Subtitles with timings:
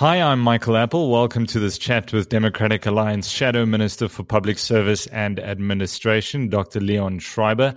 [0.00, 1.10] Hi, I'm Michael Apple.
[1.10, 6.80] Welcome to this chat with Democratic Alliance Shadow Minister for Public Service and Administration, Dr.
[6.80, 7.74] Leon Schreiber.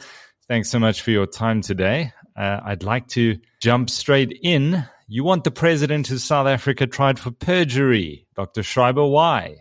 [0.48, 2.14] Thanks so much for your time today.
[2.38, 4.88] Uh, I'd like to jump straight in.
[5.10, 8.26] You want the president of South Africa tried for perjury.
[8.38, 8.64] Dr.
[8.64, 9.58] Schreiber, why?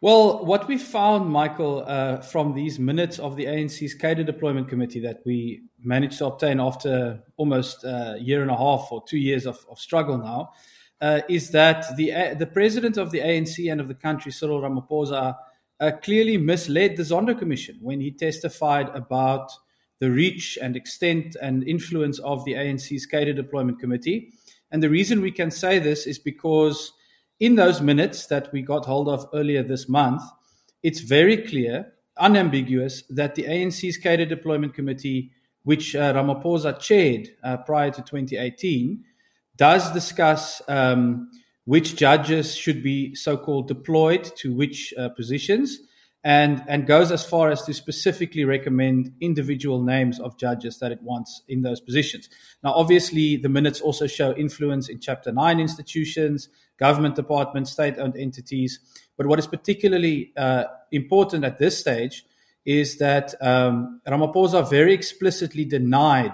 [0.00, 5.00] Well, what we found, Michael, uh, from these minutes of the ANC's Cadre Deployment Committee
[5.00, 9.44] that we managed to obtain after almost a year and a half or two years
[9.44, 10.52] of, of struggle now,
[11.00, 14.60] uh, is that the uh, the president of the ANC and of the country, Cyril
[14.60, 15.36] Ramaphosa,
[15.80, 19.50] uh, clearly misled the Zondo Commission when he testified about
[20.00, 24.32] the reach and extent and influence of the ANC's Cadre Deployment Committee.
[24.70, 26.92] And the reason we can say this is because
[27.38, 30.22] in those minutes that we got hold of earlier this month,
[30.82, 35.32] it's very clear, unambiguous, that the ANC's Cadre Deployment Committee,
[35.64, 39.04] which uh, Ramaphosa chaired uh, prior to 2018,
[39.60, 41.30] does discuss um,
[41.66, 45.80] which judges should be so-called deployed to which uh, positions
[46.24, 51.02] and, and goes as far as to specifically recommend individual names of judges that it
[51.02, 52.30] wants in those positions.
[52.64, 56.48] Now, obviously, the minutes also show influence in Chapter 9 institutions,
[56.78, 58.80] government departments, state owned entities.
[59.18, 62.24] But what is particularly uh, important at this stage
[62.64, 66.32] is that um, Ramaphosa very explicitly denied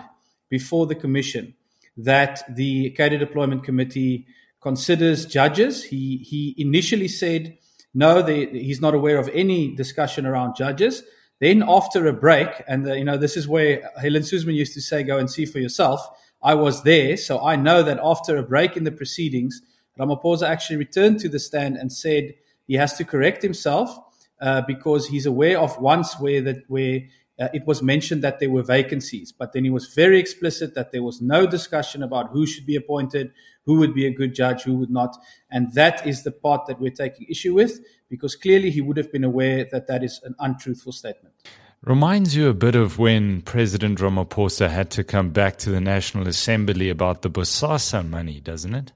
[0.48, 1.55] before the commission
[1.96, 4.26] that the Cadre Deployment Committee
[4.60, 5.84] considers judges.
[5.84, 7.56] He, he initially said,
[7.94, 11.02] no, they, he's not aware of any discussion around judges.
[11.40, 14.80] Then, after a break, and the, you know, this is where Helen Suzman used to
[14.80, 16.00] say, go and see for yourself.
[16.42, 19.60] I was there, so I know that after a break in the proceedings,
[19.98, 22.34] Ramaphosa actually returned to the stand and said
[22.66, 23.96] he has to correct himself
[24.40, 27.00] uh, because he's aware of once where that where
[27.38, 30.90] uh, it was mentioned that there were vacancies, but then he was very explicit that
[30.92, 33.30] there was no discussion about who should be appointed,
[33.64, 35.16] who would be a good judge, who would not.
[35.50, 39.12] And that is the part that we're taking issue with because clearly he would have
[39.12, 41.34] been aware that that is an untruthful statement.
[41.82, 46.26] Reminds you a bit of when President Ramaphosa had to come back to the National
[46.26, 48.92] Assembly about the Bosasa money, doesn't it?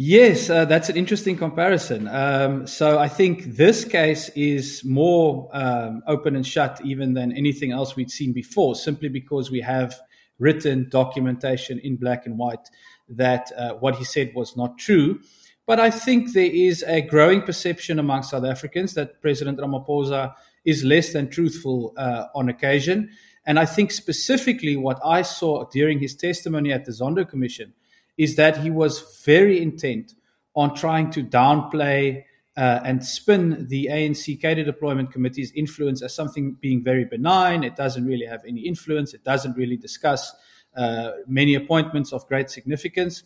[0.00, 2.06] Yes, uh, that's an interesting comparison.
[2.06, 7.72] Um, so I think this case is more um, open and shut even than anything
[7.72, 9.98] else we'd seen before, simply because we have
[10.38, 12.70] written documentation in black and white
[13.08, 15.18] that uh, what he said was not true.
[15.66, 20.32] But I think there is a growing perception among South Africans that President Ramaphosa
[20.64, 23.10] is less than truthful uh, on occasion.
[23.46, 27.72] And I think specifically what I saw during his testimony at the Zondo Commission–
[28.18, 30.14] is that he was very intent
[30.54, 32.24] on trying to downplay
[32.56, 37.62] uh, and spin the ANC Cadre Deployment Committee's influence as something being very benign.
[37.62, 39.14] It doesn't really have any influence.
[39.14, 40.34] It doesn't really discuss
[40.76, 43.22] uh, many appointments of great significance.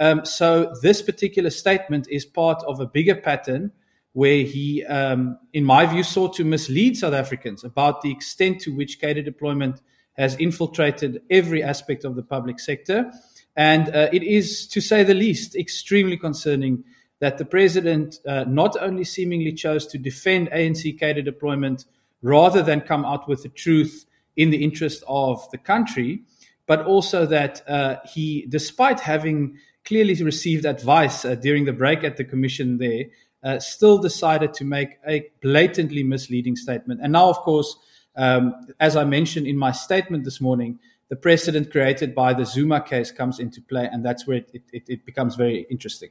[0.00, 3.70] Um, so this particular statement is part of a bigger pattern
[4.14, 8.74] where he, um, in my view, sought to mislead South Africans about the extent to
[8.74, 9.80] which cadre deployment
[10.14, 13.10] has infiltrated every aspect of the public sector
[13.56, 16.84] and uh, it is, to say the least, extremely concerning
[17.20, 21.84] that the president uh, not only seemingly chose to defend ANC cadre deployment
[22.22, 26.22] rather than come out with the truth in the interest of the country,
[26.66, 32.16] but also that uh, he, despite having clearly received advice uh, during the break at
[32.16, 33.04] the commission there,
[33.42, 37.00] uh, still decided to make a blatantly misleading statement.
[37.02, 37.76] And now, of course,
[38.16, 40.78] um, as I mentioned in my statement this morning,
[41.12, 44.84] the precedent created by the Zuma case comes into play, and that's where it, it,
[44.88, 46.08] it becomes very interesting.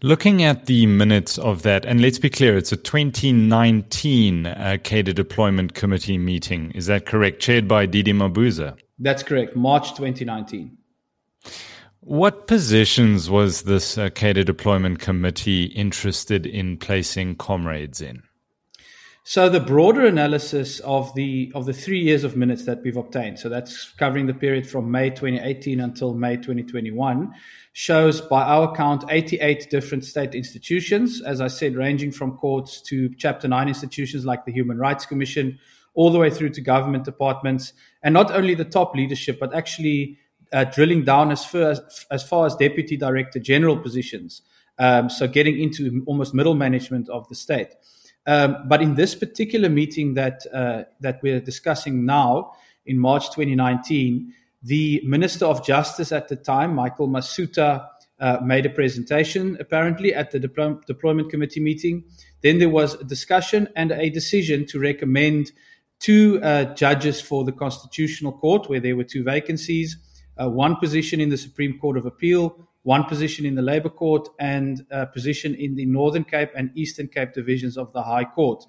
[0.00, 5.12] Looking at the minutes of that, and let's be clear, it's a 2019 uh, Cadre
[5.12, 6.70] Deployment Committee meeting.
[6.70, 7.42] Is that correct?
[7.42, 8.78] Chaired by DD Mabuza.
[9.00, 9.56] That's correct.
[9.56, 10.78] March 2019.
[11.98, 18.22] What positions was this uh, Cadre Deployment Committee interested in placing comrades in?
[19.22, 23.38] So the broader analysis of the of the three years of minutes that we've obtained,
[23.38, 27.30] so that's covering the period from May 2018 until May 2021,
[27.74, 33.14] shows by our count 88 different state institutions, as I said, ranging from courts to
[33.16, 35.58] Chapter 9 institutions like the Human Rights Commission,
[35.92, 40.18] all the way through to government departments, and not only the top leadership, but actually
[40.52, 44.40] uh, drilling down as far as, as far as deputy director general positions.
[44.78, 47.68] Um, so getting into almost middle management of the state.
[48.26, 52.52] Um, but in this particular meeting that uh, that we're discussing now
[52.86, 54.32] in March 2019,
[54.62, 57.86] the Minister of Justice at the time, Michael Masutha,
[58.20, 62.04] uh, made a presentation apparently at the Deploy- deployment committee meeting.
[62.42, 65.52] Then there was a discussion and a decision to recommend
[66.00, 69.96] two uh, judges for the Constitutional Court, where there were two vacancies,
[70.40, 74.28] uh, one position in the Supreme Court of Appeal, one position in the Labour Court,
[74.38, 78.64] and a position in the Northern Cape and Eastern Cape divisions of the High Court.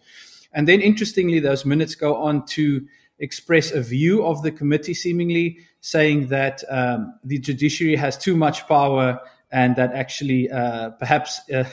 [0.53, 2.85] And then, interestingly, those minutes go on to
[3.19, 8.67] express a view of the committee, seemingly saying that um, the judiciary has too much
[8.67, 9.19] power
[9.51, 11.65] and that actually uh, perhaps uh,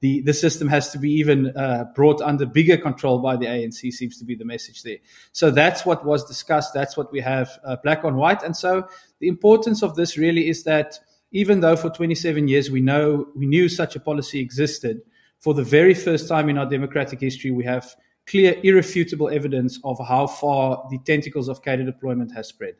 [0.00, 3.92] the the system has to be even uh, brought under bigger control by the ANC
[3.92, 4.98] seems to be the message there.
[5.32, 6.72] So that's what was discussed.
[6.74, 8.42] That's what we have uh, black on white.
[8.42, 8.88] And so
[9.20, 10.98] the importance of this really is that
[11.36, 15.02] even though for 27 years we know we knew such a policy existed,
[15.38, 17.94] for the very first time in our democratic history we have
[18.26, 22.74] clear, irrefutable evidence of how far the tentacles of cadre deployment has spread.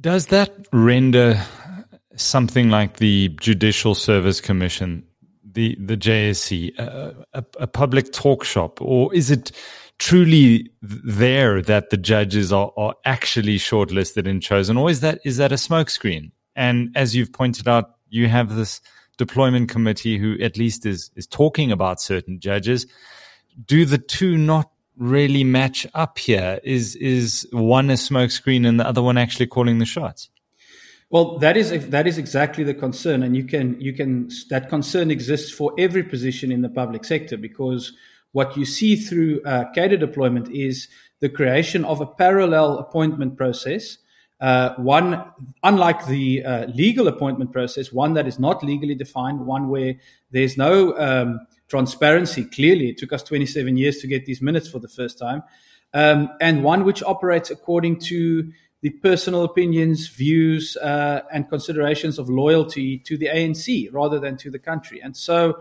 [0.00, 1.40] Does that render
[2.14, 5.02] something like the Judicial Service Commission,
[5.44, 9.50] the the JSC, uh, a, a, public talk shop, or is it
[9.98, 15.38] truly there that the judges are, are actually shortlisted and chosen, or is that is
[15.38, 16.30] that a smokescreen?
[16.56, 18.80] And as you've pointed out, you have this
[19.16, 22.86] deployment committee who at least is is talking about certain judges.
[23.64, 26.60] Do the two not really match up here?
[26.62, 30.30] Is is one a smokescreen and the other one actually calling the shots?
[31.10, 35.10] Well, that is that is exactly the concern, and you can you can that concern
[35.10, 37.92] exists for every position in the public sector because
[38.32, 40.88] what you see through uh, cadre deployment is
[41.20, 43.98] the creation of a parallel appointment process.
[44.44, 45.24] Uh, one,
[45.62, 49.94] unlike the uh, legal appointment process, one that is not legally defined, one where
[50.32, 52.44] there's no um, transparency.
[52.44, 55.42] Clearly, it took us 27 years to get these minutes for the first time,
[55.94, 58.52] um, and one which operates according to
[58.82, 64.50] the personal opinions, views, uh, and considerations of loyalty to the ANC rather than to
[64.50, 65.00] the country.
[65.00, 65.58] And so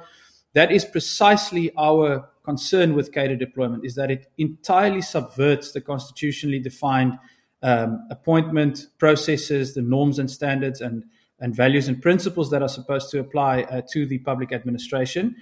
[0.56, 6.60] that is precisely our concern with cadre deployment is that it entirely subverts the constitutionally
[6.60, 7.18] defined
[7.64, 11.04] um, appointment processes, the norms and standards and,
[11.40, 15.36] and values and principles that are supposed to apply uh, to the public administration.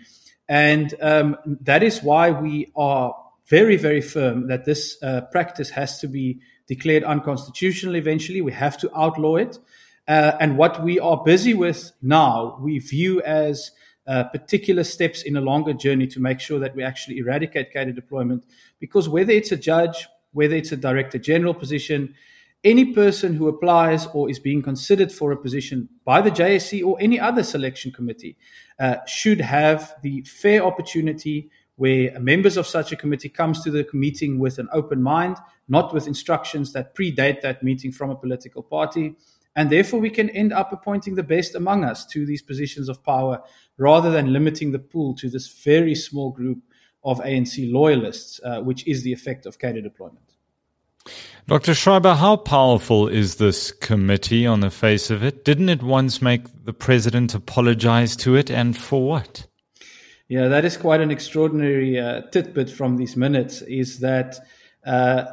[0.47, 3.15] And um, that is why we are
[3.47, 8.41] very, very firm that this uh, practice has to be declared unconstitutional eventually.
[8.41, 9.57] We have to outlaw it.
[10.07, 13.71] Uh, and what we are busy with now, we view as
[14.07, 17.93] uh, particular steps in a longer journey to make sure that we actually eradicate cadre
[17.93, 18.43] deployment.
[18.79, 22.15] Because whether it's a judge, whether it's a director general position,
[22.63, 26.97] any person who applies or is being considered for a position by the JSC or
[26.99, 28.37] any other selection committee
[28.79, 33.87] uh, should have the fair opportunity where members of such a committee comes to the
[33.93, 35.37] meeting with an open mind,
[35.67, 39.15] not with instructions that predate that meeting from a political party.
[39.55, 43.03] And therefore, we can end up appointing the best among us to these positions of
[43.03, 43.41] power
[43.77, 46.59] rather than limiting the pool to this very small group
[47.03, 50.19] of ANC loyalists, uh, which is the effect of cadre deployment.
[51.47, 51.73] Dr.
[51.73, 55.43] Schreiber, how powerful is this committee on the face of it?
[55.43, 59.47] Didn't it once make the president apologize to it, and for what?
[60.27, 63.63] Yeah, that is quite an extraordinary uh, tidbit from these minutes.
[63.63, 64.39] Is that
[64.85, 65.25] uh,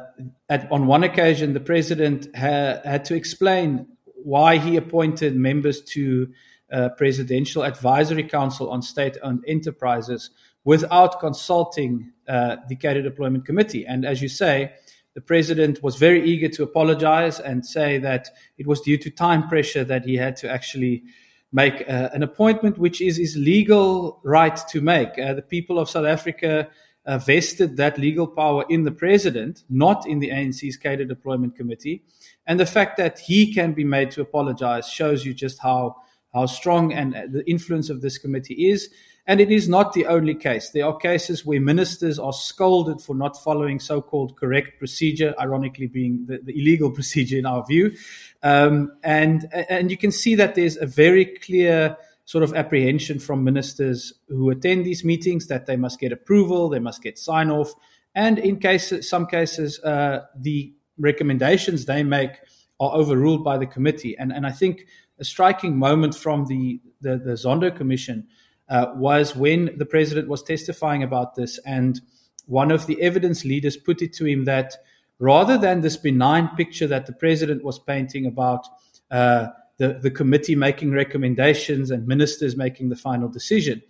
[0.49, 3.87] at, on one occasion the president ha- had to explain
[4.23, 6.27] why he appointed members to
[6.71, 10.29] uh, Presidential Advisory Council on State-owned enterprises
[10.63, 13.85] without consulting uh, the cadre deployment committee.
[13.85, 14.73] And as you say,
[15.15, 19.47] the president was very eager to apologize and say that it was due to time
[19.47, 21.03] pressure that he had to actually
[21.51, 25.17] make uh, an appointment which is his legal right to make.
[25.17, 26.69] Uh, the people of South Africa
[27.05, 32.03] uh, vested that legal power in the president, not in the ANC's cadre deployment committee.
[32.45, 35.97] And the fact that he can be made to apologize shows you just how
[36.33, 38.89] how strong and uh, the influence of this committee is.
[39.27, 40.71] And it is not the only case.
[40.71, 45.85] There are cases where ministers are scolded for not following so called correct procedure, ironically
[45.85, 47.95] being the, the, illegal procedure in our view.
[48.41, 51.95] Um, and, and you can see that there's a very clear
[52.25, 56.79] sort of apprehension from ministers who attend these meetings that they must get approval, they
[56.79, 57.73] must get sign off.
[58.15, 62.31] And in some cases, uh, the recommendations they make
[62.79, 64.17] are overruled by the committee.
[64.17, 64.85] And, and I think
[65.19, 68.27] a striking moment from the, the, the Zondo Commission
[68.69, 72.01] uh, was when the president was testifying about this, and
[72.45, 74.75] one of the evidence leaders put it to him that
[75.19, 78.65] rather than this benign picture that the president was painting about
[79.11, 79.47] uh,
[79.77, 83.81] the, the committee making recommendations and ministers making the final decision,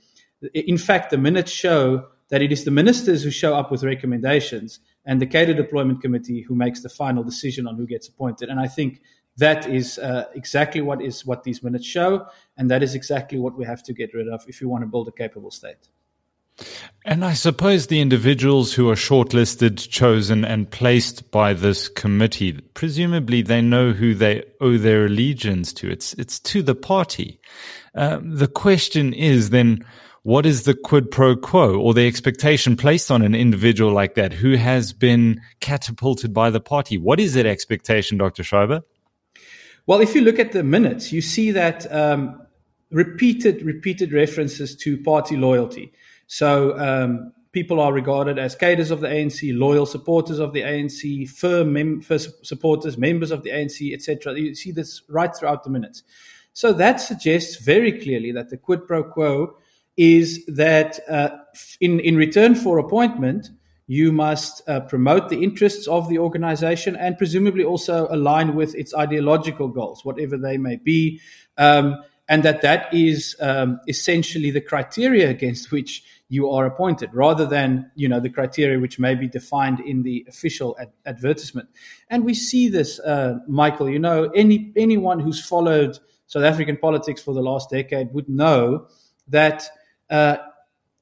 [0.53, 4.79] in fact, the minutes show that it is the ministers who show up with recommendations
[5.05, 8.50] and the cadre deployment committee who makes the final decision on who gets appointed.
[8.50, 9.01] And I think
[9.39, 12.27] that is uh, exactly what is what these minutes show,
[12.58, 14.88] and that is exactly what we have to get rid of if we want to
[14.88, 15.89] build a capable state.
[17.05, 23.41] And I suppose the individuals who are shortlisted, chosen, and placed by this committee, presumably
[23.41, 25.89] they know who they owe their allegiance to.
[25.89, 27.39] It's it's to the party.
[27.96, 29.86] Uh, the question is then,
[30.24, 34.34] what is the quid pro quo or the expectation placed on an individual like that
[34.34, 36.98] who has been catapulted by the party?
[36.98, 38.43] What is that expectation, Dr.
[38.43, 38.84] Schreiber?
[39.89, 42.43] Well, if you look at the minutes, you see that um,
[42.91, 45.91] repeated repeated references to party loyalty.
[46.27, 51.27] So um, people are regarded as cadres of the ANC, loyal supporters of the ANC,
[51.27, 54.39] firm, mem- firm supporters, members of the ANC, etc.
[54.39, 56.03] You see this right throughout the minutes.
[56.53, 59.58] So that suggests very clearly that the quid pro quo
[59.98, 61.29] is that uh,
[61.81, 63.50] in, in return for appointment,
[63.89, 68.93] you must uh, promote the interests of the organization and presumably also align with its
[68.93, 71.19] ideological goals, whatever they may be.
[71.58, 77.48] Um, and that that is um, essentially the criteria against which you are appointed rather
[77.48, 81.67] than you know the criteria which may be defined in the official ad- advertisement
[82.12, 87.19] and we see this uh, michael you know any anyone who's followed south african politics
[87.19, 88.86] for the last decade would know
[89.27, 89.67] that
[90.12, 90.38] uh,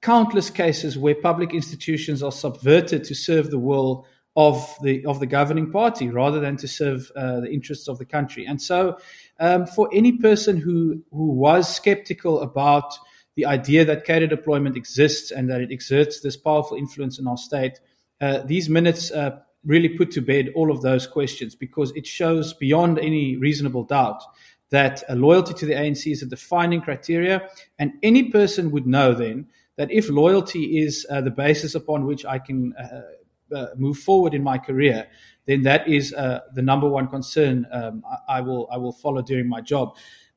[0.07, 4.05] countless cases where public institutions are subverted to serve the will
[4.37, 8.05] of the of the governing party rather than to serve uh, the interests of the
[8.05, 8.97] country and so
[9.39, 12.89] um, for any person who who was skeptical about
[13.37, 17.37] the idea that cadre deployment exists and that it exerts this powerful influence in our
[17.37, 17.79] state,
[18.19, 22.53] uh, these minutes uh, really put to bed all of those questions because it shows
[22.55, 24.23] beyond any reasonable doubt
[24.71, 27.47] that a loyalty to the ANC is a defining criteria.
[27.77, 29.45] And any person would know then
[29.77, 34.33] that if loyalty is uh, the basis upon which I can uh, uh, move forward
[34.33, 35.07] in my career,
[35.45, 39.21] then that is uh, the number one concern um, I, I, will I will follow
[39.21, 39.95] during my job.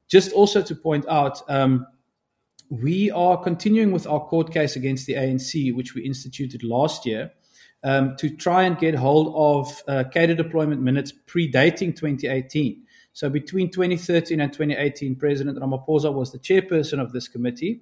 [0.08, 1.42] Just also to point out.
[1.50, 1.86] Um,
[2.70, 7.32] we are continuing with our court case against the ANC, which we instituted last year,
[7.82, 12.84] um, to try and get hold of uh, cadre deployment minutes predating 2018.
[13.12, 17.80] So between 2013 and 2018, President Ramaphosa was the chairperson of this committee.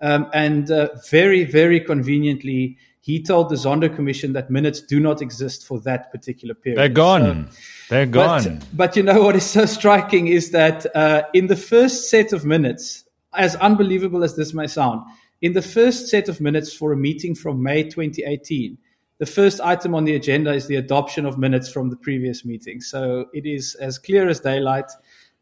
[0.00, 5.22] Um, and uh, very, very conveniently, he told the Zondo Commission that minutes do not
[5.22, 6.78] exist for that particular period.
[6.78, 7.50] They're gone.
[7.50, 8.58] So, They're gone.
[8.58, 12.32] But, but, you know what is so striking is that uh, in the first set
[12.32, 15.02] of minutes, as unbelievable as this may sound,
[15.40, 18.76] in the first set of minutes for a meeting from May 2018,
[19.18, 22.80] the first item on the agenda is the adoption of minutes from the previous meeting.
[22.80, 24.90] So it is as clear as daylight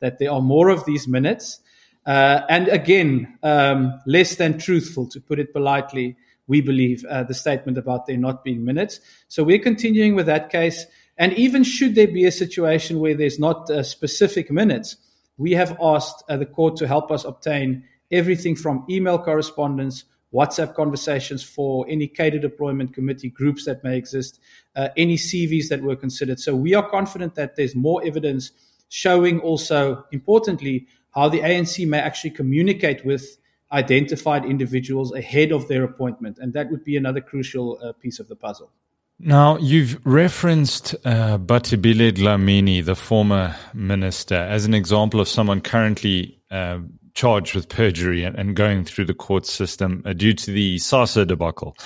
[0.01, 1.61] that there are more of these minutes.
[2.07, 7.35] Uh, and again, um, less than truthful, to put it politely, we believe, uh, the
[7.35, 9.01] statement about there not being minutes.
[9.29, 10.87] So we're continuing with that case.
[11.17, 14.97] And even should there be a situation where there's not uh, specific minutes,
[15.39, 20.75] we have asked uh, the court to help us obtain everything from email correspondence, WhatsApp
[20.75, 24.41] conversations for any cadre deployment committee groups that may exist,
[24.77, 26.41] uh, any CVs that were considered.
[26.41, 28.51] So we are confident that there's more evidence
[28.89, 33.39] showing also, importantly, how the ANC may actually communicate with
[33.73, 36.39] identified individuals ahead of their appointment.
[36.39, 38.71] And that would be another crucial uh, piece of the puzzle.
[39.19, 46.41] Now, you've referenced uh, Bathabile Dlamini, the former minister, as an example of someone currently
[46.51, 46.79] uh,
[47.15, 51.77] charged with perjury and, going through the court system uh, due to the SASSA debacle.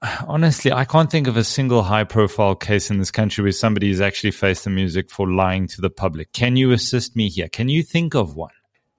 [0.26, 3.88] Honestly, I can't think of a single high profile case in this country where somebody
[3.88, 6.32] has actually faced the music for lying to the public.
[6.32, 7.48] Can you assist me here?
[7.48, 8.50] Can you think of one?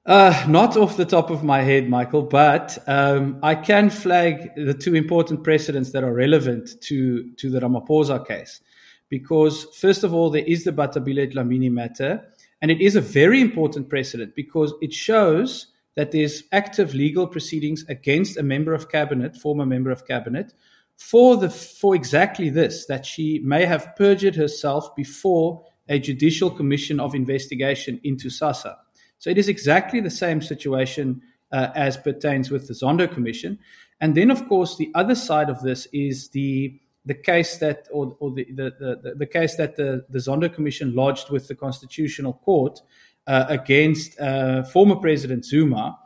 [0.05, 4.73] Uh, not off the top of my head, Michael, but um, I can flag the
[4.73, 8.61] two important precedents that are relevant to, to the Ramaphosa case.
[9.09, 12.23] Because, first of all, there is the Bathabile Dlamini matter,
[12.61, 17.85] and it is a very important precedent because it shows that there's active legal proceedings
[17.89, 20.53] against a member of cabinet, former member of cabinet,
[20.99, 26.99] for the for exactly this that she may have perjured herself before a judicial commission
[26.99, 28.75] of investigation into SASSA.
[29.17, 33.57] So it is exactly the same situation uh, as pertains with the Zondo Commission.
[34.01, 38.15] And then, of course, the other side of this is the the case that, or,
[38.19, 42.33] or the, the, the, the, case that the, the Zondo Commission lodged with the Constitutional
[42.33, 42.81] Court
[43.25, 45.97] uh, against uh, former President Zuma,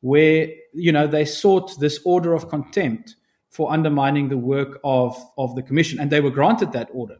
[0.00, 3.16] where you know they sought this order of contempt
[3.52, 7.18] for undermining the work of, of the commission, and they were granted that order.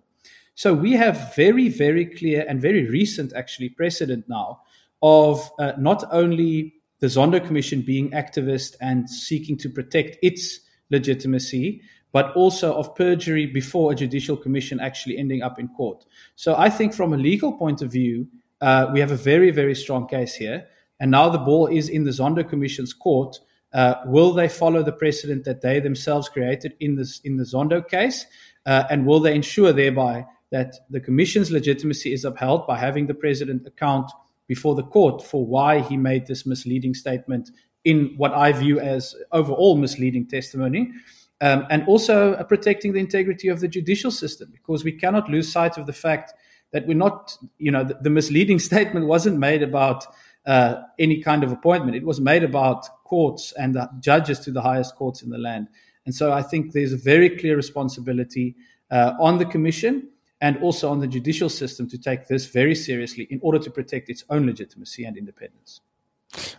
[0.55, 4.63] So we have very, very clear and very recent, actually, precedent now
[5.03, 10.61] of uh, not only the Zondo Commission being activist and seeking to protect its
[10.91, 16.05] legitimacy, but also of perjury before a judicial commission actually ending up in court.
[16.37, 18.29] So I think from a legal point of view,
[18.61, 20.67] uh, we have a very, very strong case here.
[21.01, 23.41] And now the ball is in the Zondo Commission's court
[23.73, 27.87] Uh, will they follow the precedent that they themselves created in this in the Zondo
[27.87, 28.27] case,
[28.67, 33.15] uh, and will they ensure thereby that the Commission's legitimacy is upheld by having the
[33.15, 34.11] president account
[34.47, 37.51] before the court for why he made this misleading statement
[37.85, 40.93] in what I view as overall misleading testimony?
[41.41, 45.51] Um, and also uh, protecting the integrity of the judicial system, because we cannot lose
[45.51, 46.33] sight of the fact
[46.73, 50.07] that we're not, you know, the, the misleading statement wasn't made about
[50.47, 51.97] uh, any kind of appointment.
[51.97, 55.69] It was made about courts and the judges to the highest courts in the land.
[56.05, 58.57] And so I think there's a very clear responsibility
[58.91, 60.09] uh, on the commission
[60.41, 64.11] and also on the judicial system to take this very seriously in order to protect
[64.11, 65.81] its own legitimacy and independence.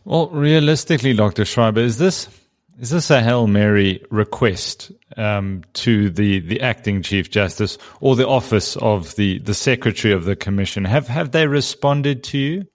[0.05, 1.45] Well, realistically, Dr.
[1.45, 2.29] Schreiber, is this
[2.79, 8.27] is this a Hail Mary request um, to the, the acting Chief Justice or the
[8.27, 10.83] office of the, the Secretary of the Commission?
[10.85, 12.67] Have have they responded to you?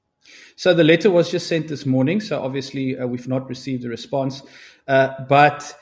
[0.58, 2.20] So the letter was just sent this morning.
[2.20, 4.42] So obviously uh, we've not received a response.
[4.88, 5.72] Uh, but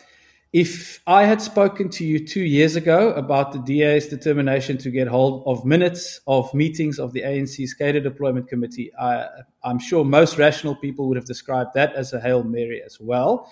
[0.53, 5.09] if I had spoken to you two years ago about the DA's determination to get
[5.09, 9.27] hold of minutes of meetings of the ANC's Cadre Deployment Committee, I,
[9.65, 13.51] I'm sure most rational people would have described that as a Hail Mary as well.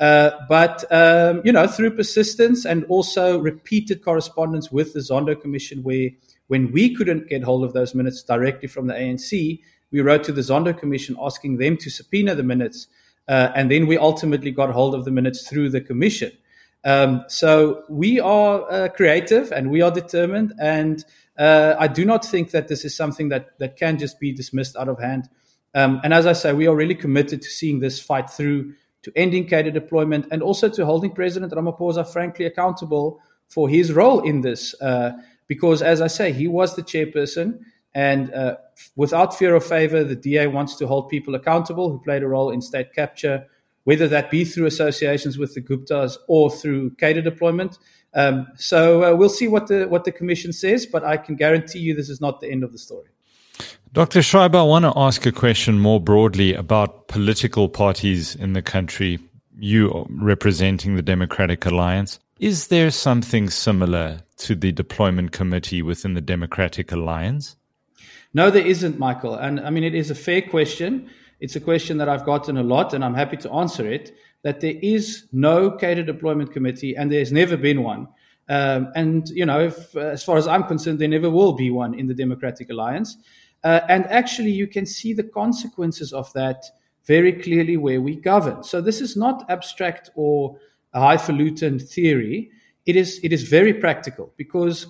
[0.00, 5.84] Uh, but um, you know, through persistence and also repeated correspondence with the Zondo Commission,
[5.84, 6.10] where
[6.48, 9.60] when we couldn't get hold of those minutes directly from the ANC,
[9.94, 12.88] we wrote to the Zondo Commission asking them to subpoena the minutes,
[13.28, 16.32] uh, and then we ultimately got hold of the minutes through the Commission.
[16.84, 21.04] Um, so we are uh, creative and we are determined, and
[21.38, 24.74] uh, I do not think that this is something that that can just be dismissed
[24.76, 25.28] out of hand.
[25.76, 29.12] Um, and as I say, we are really committed to seeing this fight through to
[29.14, 34.40] ending cadre deployment and also to holding President Ramaphosa frankly accountable for his role in
[34.40, 34.74] this.
[34.80, 35.12] Uh,
[35.46, 37.60] because, as I say, he was the chairperson,
[37.94, 38.56] and uh,
[38.96, 42.50] without fear of favor, the DA wants to hold people accountable who played a role
[42.50, 43.46] in state capture,
[43.84, 47.78] whether that be through associations with the Guptas or through cadre deployment.
[48.14, 51.80] Um, so uh, we'll see what the what the commission says, but I can guarantee
[51.80, 53.08] you this is not the end of the story.
[53.92, 54.22] Dr.
[54.22, 59.20] Schreiber, I want to ask a question more broadly about political parties in the country,
[59.56, 62.18] you representing the Democratic Alliance.
[62.40, 67.54] Is there something similar to the deployment committee within the Democratic Alliance?
[68.34, 69.36] No, there isn't, Michael.
[69.36, 71.08] And I mean, it is a fair question.
[71.40, 74.16] It's a question that I've gotten a lot, and I'm happy to answer it.
[74.42, 78.08] That there is no cadre deployment committee, and there's never been one.
[78.48, 81.94] Um, and, you know, if, as far as I'm concerned, there never will be one
[81.94, 83.16] in the Democratic Alliance.
[83.62, 86.64] Uh, and actually, you can see the consequences of that
[87.06, 88.62] very clearly where we govern.
[88.62, 90.58] So this is not abstract or
[90.94, 92.50] highfalutin theory.
[92.84, 94.86] It is, it is very practical because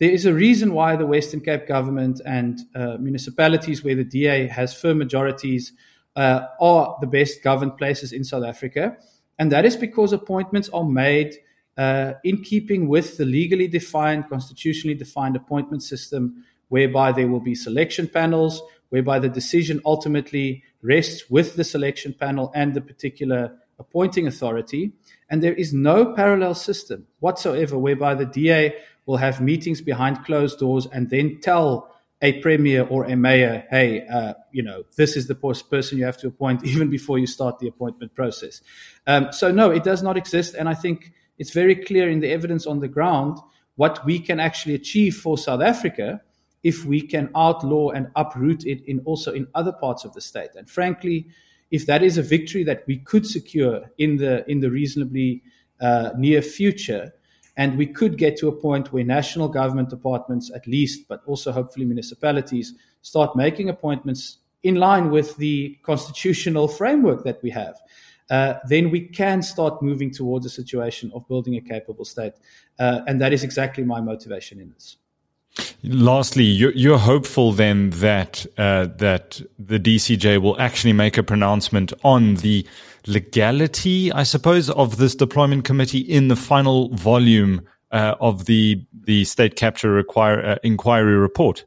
[0.00, 4.48] there is a reason why the Western Cape government and uh, municipalities where the DA
[4.48, 5.72] has firm majorities
[6.16, 8.96] uh, are the best governed places in South Africa.
[9.38, 11.36] And that is because appointments are made
[11.76, 17.54] uh, in keeping with the legally defined, constitutionally defined appointment system whereby there will be
[17.54, 24.26] selection panels, whereby the decision ultimately rests with the selection panel and the particular appointing
[24.26, 24.92] authority.
[25.28, 28.74] And there is no parallel system whatsoever whereby the DA
[29.06, 34.06] will have meetings behind closed doors and then tell a premier or a mayor, hey,
[34.06, 37.58] uh, you know, this is the person you have to appoint even before you start
[37.58, 38.62] the appointment process.
[39.06, 40.54] Um, so, no, it does not exist.
[40.54, 43.38] And I think it's very clear in the evidence on the ground
[43.76, 46.22] what we can actually achieve for South Africa
[46.62, 50.50] if we can outlaw and uproot it in also in other parts of the state.
[50.56, 51.26] And frankly,
[51.70, 55.42] if that is a victory that we could secure in the in the reasonably
[55.80, 57.12] uh, near future,
[57.56, 61.52] and we could get to a point where national government departments, at least, but also
[61.52, 67.80] hopefully municipalities, start making appointments in line with the constitutional framework that we have.
[68.30, 72.32] Uh, then we can start moving towards a situation of building a capable state.
[72.78, 74.96] Uh, and that is exactly my motivation in this.
[75.84, 82.36] Lastly, you're, hopeful then that uh, that the DCJ will actually make a pronouncement on
[82.36, 82.66] the
[83.06, 89.24] legality, I suppose, of this deployment committee in the final volume uh, of the the
[89.24, 91.64] state capture require, uh, inquiry report.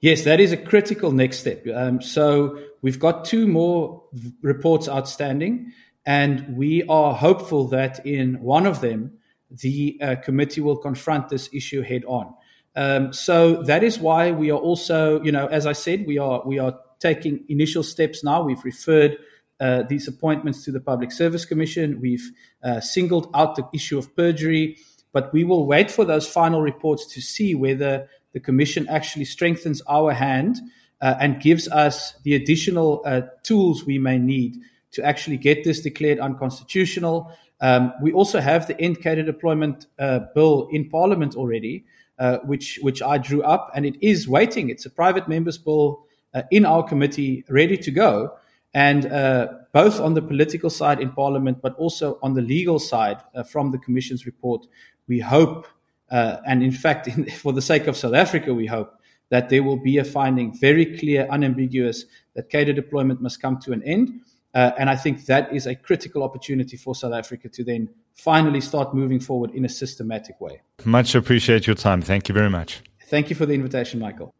[0.00, 1.66] Yes, that is a critical next step.
[1.74, 4.02] Um, so we've got two more
[4.42, 5.72] reports outstanding,
[6.04, 9.12] and we are hopeful that in one of them,
[9.50, 12.34] the uh, committee will confront this issue head on.
[12.76, 16.42] Um, so that is why we are also, you know, as I said, we are
[16.44, 18.42] we are taking initial steps now.
[18.42, 19.16] We've referred
[19.60, 22.00] uh, these appointments to the Public Service Commission.
[22.00, 22.30] We've
[22.62, 24.76] uh, singled out the issue of perjury,
[25.12, 29.80] but we will wait for those final reports to see whether the Commission actually strengthens
[29.88, 30.60] our hand
[31.00, 34.56] uh, and gives us the additional uh, tools we may need
[34.90, 37.32] to actually get this declared unconstitutional.
[37.60, 41.84] Um, we also have the end deployment uh, bill in Parliament already,
[42.18, 44.68] uh, which which I drew up, and it is waiting.
[44.68, 46.06] It's a private members bill
[46.50, 48.32] in our committee, ready to go.
[48.74, 53.18] And uh, both on the political side in Parliament, but also on the legal side
[53.34, 54.66] uh, from the Commission's report,
[55.06, 55.66] we hope,
[56.10, 58.92] uh, and in fact, in, for the sake of South Africa, we hope
[59.30, 63.72] that there will be a finding very clear, unambiguous, that cadre deployment must come to
[63.72, 64.20] an end.
[64.54, 68.60] Uh, and I think that is a critical opportunity for South Africa to then finally
[68.60, 70.60] start moving forward in a systematic way.
[70.84, 72.00] Much appreciate your time.
[72.02, 72.82] Thank you very much.
[73.06, 74.32] Thank you for the invitation, Michael.